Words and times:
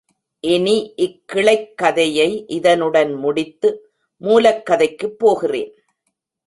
இனி 0.39 0.93
இக் 0.95 1.21
கிளைக் 1.33 1.73
கதையை 1.75 2.45
இதனுடன் 2.47 3.13
முடித்து, 3.13 3.91
மூலக் 4.17 4.65
கதைக்குப் 4.65 5.19
போகிறேன். 5.19 5.73